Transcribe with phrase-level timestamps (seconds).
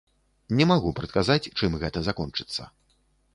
[0.61, 2.61] Не магу прадказаць, чым гэта закончыцца.